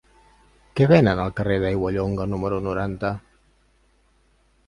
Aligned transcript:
Què 0.77 0.87
venen 0.91 1.21
al 1.23 1.33
carrer 1.39 1.57
d'Aiguallonga 1.65 2.27
número 2.33 2.59
noranta? 2.71 3.11